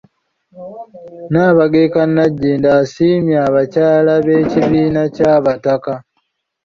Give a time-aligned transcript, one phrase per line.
[1.27, 5.93] Nnaabagereka Nagginda asiimye abakyala b'ekibiina ky'Abataka.